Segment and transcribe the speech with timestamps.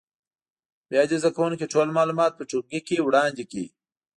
[0.89, 3.65] بیا دې زده کوونکي ټول معلومات په ټولګي کې وړاندې کړي.